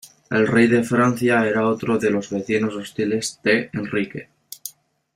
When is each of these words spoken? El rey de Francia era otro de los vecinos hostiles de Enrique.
El 0.31 0.47
rey 0.47 0.65
de 0.65 0.83
Francia 0.83 1.47
era 1.47 1.67
otro 1.67 1.99
de 1.99 2.09
los 2.09 2.31
vecinos 2.31 2.73
hostiles 2.73 3.39
de 3.43 3.69
Enrique. 3.71 4.29